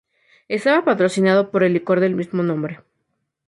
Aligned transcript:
Estaba 0.47 0.83
patrocinado 0.83 1.51
por 1.51 1.61
el 1.63 1.73
licor 1.73 1.99
del 1.99 2.15
mismo 2.15 2.41
nombre. 2.41 2.81